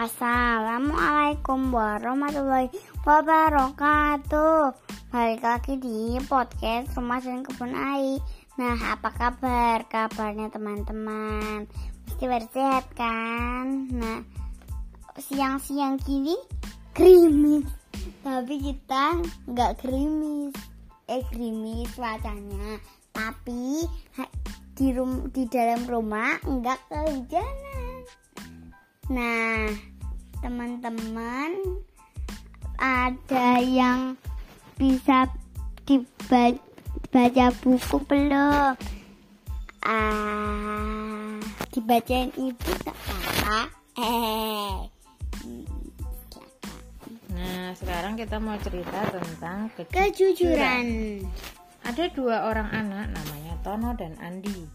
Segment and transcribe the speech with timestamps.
[0.00, 2.72] Assalamualaikum warahmatullahi
[3.04, 4.72] wabarakatuh.
[5.12, 8.16] Balik lagi di podcast Rumah dan Kebun Ai
[8.56, 9.84] Nah apa kabar?
[9.92, 11.68] Kabarnya teman-teman?
[12.08, 13.92] Pasti bersehat kan?
[13.92, 14.24] Nah
[15.20, 16.32] siang-siang gini
[16.96, 17.68] krimis
[18.24, 19.20] Tapi kita
[19.52, 20.56] nggak krimis
[21.12, 22.80] Eh krimis cuacanya
[23.12, 23.84] Tapi
[24.80, 28.00] di, rum di dalam rumah nggak kehujanan.
[29.10, 29.89] Nah,
[30.40, 31.56] teman-teman
[32.80, 34.16] ada yang
[34.80, 35.28] bisa
[35.84, 38.72] dibaca buku belum?
[39.84, 41.36] Ah,
[41.72, 43.60] dibacain ibu tak apa?
[44.00, 44.76] Eh.
[47.36, 49.92] Nah, sekarang kita mau cerita tentang kejujuran.
[49.92, 50.84] Kejujuran.
[51.80, 54.68] Ada dua orang anak namanya Tono dan Andi.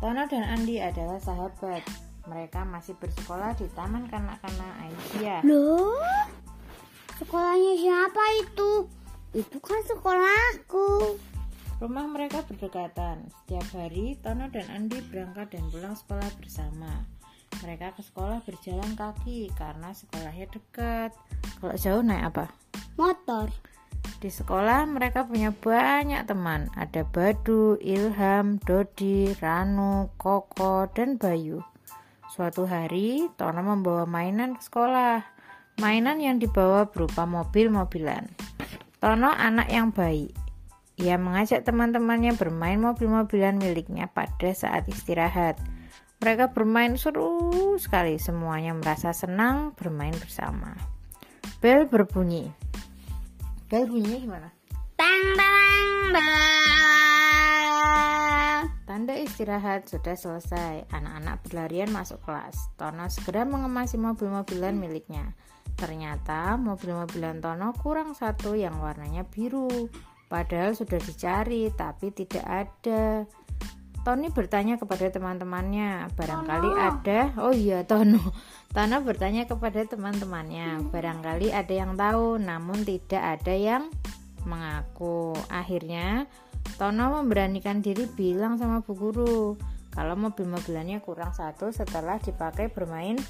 [0.00, 1.84] Tono dan Andi adalah sahabat
[2.30, 5.42] mereka masih bersekolah di Taman Kanak-kanak Aisyah.
[5.42, 5.98] Loh?
[7.18, 8.86] Sekolahnya siapa itu?
[9.34, 11.18] Itu kan sekolahku.
[11.82, 13.26] Rumah mereka berdekatan.
[13.42, 17.02] Setiap hari, Tono dan Andi berangkat dan pulang sekolah bersama.
[17.66, 21.10] Mereka ke sekolah berjalan kaki karena sekolahnya dekat.
[21.58, 22.46] Kalau jauh naik apa?
[22.94, 23.50] Motor.
[24.20, 26.68] Di sekolah mereka punya banyak teman.
[26.76, 31.64] Ada Badu, Ilham, Dodi, Ranu, Koko, dan Bayu.
[32.30, 35.18] Suatu hari, Tono membawa mainan ke sekolah.
[35.82, 38.30] Mainan yang dibawa berupa mobil-mobilan.
[39.02, 40.30] Tono anak yang baik.
[41.02, 45.58] Ia mengajak teman-temannya bermain mobil-mobilan miliknya pada saat istirahat.
[46.22, 50.78] Mereka bermain seru sekali, semuanya merasa senang bermain bersama.
[51.58, 52.46] Bel berbunyi.
[53.66, 54.48] Bel bunyinya gimana?
[54.94, 56.69] Tang tang tang.
[58.90, 60.90] Tanda istirahat sudah selesai.
[60.90, 62.58] Anak-anak berlarian masuk kelas.
[62.74, 65.30] Tono segera mengemasi mobil-mobilan miliknya.
[65.78, 69.86] Ternyata mobil-mobilan Tono kurang satu yang warnanya biru.
[70.26, 73.30] Padahal sudah dicari, tapi tidak ada.
[74.02, 76.82] Tony bertanya kepada teman-temannya, barangkali Tono.
[76.82, 77.20] ada.
[77.46, 78.18] Oh iya, Tono.
[78.74, 83.86] Tono bertanya kepada teman-temannya, barangkali ada yang tahu, namun tidak ada yang
[84.42, 85.30] mengaku.
[85.46, 86.26] Akhirnya,
[86.80, 89.52] Tono memberanikan diri bilang sama Bu Guru
[89.92, 93.20] kalau mobil-mobilannya kurang satu setelah dipakai bermain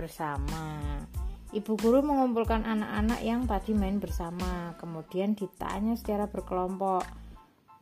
[0.00, 0.96] bersama.
[1.52, 7.04] Ibu guru mengumpulkan anak-anak yang tadi main bersama, kemudian ditanya secara berkelompok.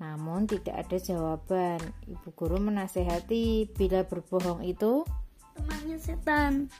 [0.03, 1.78] Namun tidak ada jawaban.
[2.09, 5.06] Ibu guru menasehati bila berbohong itu
[5.54, 6.72] Temannya setan.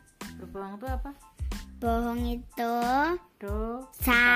[0.43, 1.15] berbohong itu apa?
[1.79, 2.75] Bohong itu
[3.39, 4.27] Dosa sa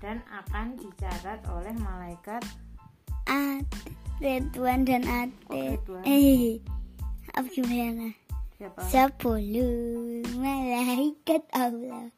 [0.00, 2.40] dan akan dicatat oleh malaikat
[3.28, 3.68] Ad
[4.24, 5.76] Ridwan dan Oh, Ade.
[5.76, 6.02] Ridwan.
[6.08, 6.64] Eh,
[7.36, 8.16] apa gimana?
[8.56, 8.80] siapa?
[8.88, 12.08] Sepuluh malaikat Allah.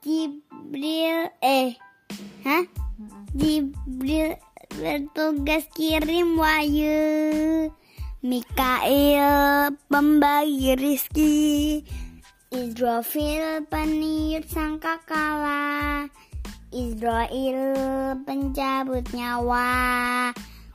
[0.00, 1.76] Jibril eh,
[2.48, 2.64] hah?
[3.36, 4.40] Jibril
[4.80, 6.96] bertugas kirim wahyu.
[8.24, 11.84] Mikail pembagi rizki.
[12.50, 16.10] Israfil peniup sangkakala.
[16.74, 17.62] Israel
[18.26, 19.70] pencabut nyawa.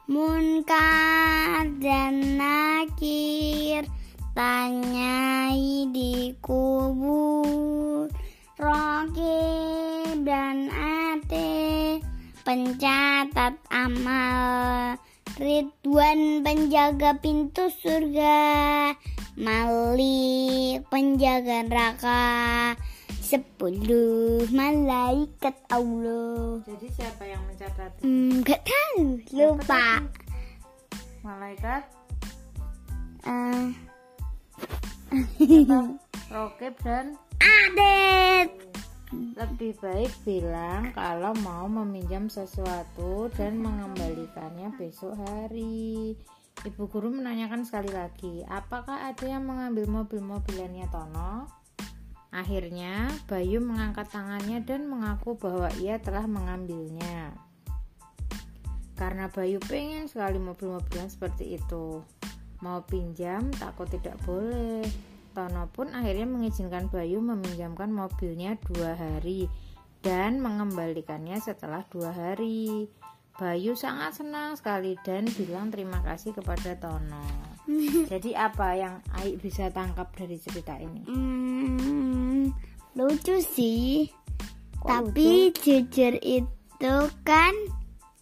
[0.07, 3.83] Munkar dan nakir
[4.31, 8.07] tanyai di kubur.
[8.55, 11.99] Rokib dan ate
[12.47, 14.95] pencatat amal.
[15.35, 18.95] Ridwan penjaga pintu surga.
[19.35, 22.23] Malik penjaga neraka.
[23.19, 26.63] Sepuluh malaikat Allah.
[26.63, 27.99] Jadi siapa yang mencatat?
[27.99, 30.05] Hmm, gak tahu, lupa.
[31.25, 31.83] Malaikat
[33.25, 33.73] siapa?
[36.33, 38.49] Rokib dan Adet.
[39.15, 46.15] lebih baik bilang kalau mau meminjam sesuatu dan mengembalikannya besok hari.
[46.65, 51.45] Ibu guru menanyakan sekali lagi, apakah ada yang mengambil mobil-mobilannya Tono?
[52.33, 57.37] Akhirnya, Bayu mengangkat tangannya dan mengaku bahwa ia telah mengambilnya.
[58.97, 62.01] Karena Bayu pengen sekali mobil-mobilan seperti itu.
[62.65, 64.81] Mau pinjam, takut tidak boleh.
[65.37, 69.45] Tono pun akhirnya mengizinkan Bayu meminjamkan mobilnya dua hari
[70.01, 72.89] dan mengembalikannya setelah dua hari.
[73.35, 77.27] Bayu sangat senang sekali dan bilang terima kasih kepada Tono.
[78.11, 81.03] Jadi apa yang Aik bisa tangkap dari cerita ini?
[81.03, 82.47] Hmm,
[82.95, 84.07] lucu sih.
[84.79, 86.95] Kok Tapi jujur itu
[87.27, 87.53] kan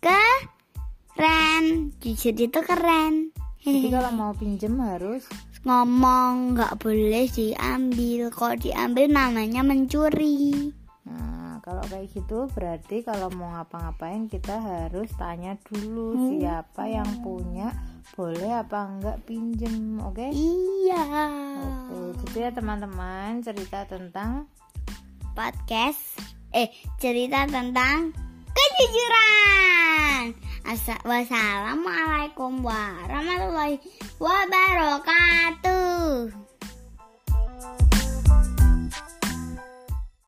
[0.01, 1.94] keren.
[2.01, 3.30] Jujur itu keren.
[3.62, 5.30] Jadi kalau mau pinjem harus
[5.62, 10.74] ngomong nggak boleh diambil kalau diambil namanya mencuri
[11.63, 16.27] kalau kayak gitu berarti kalau mau ngapa-ngapain kita harus tanya dulu Hmm.
[16.36, 17.71] siapa yang punya,
[18.13, 20.27] boleh apa enggak pinjem, oke?
[20.27, 21.04] iya
[21.88, 24.51] Oke, gitu ya teman-teman cerita tentang
[25.31, 26.19] podcast
[26.51, 26.68] eh
[27.00, 28.12] cerita tentang
[28.54, 30.36] kejujuran
[31.07, 33.80] wassalamualaikum warahmatullahi
[34.21, 35.74] wabarakatuh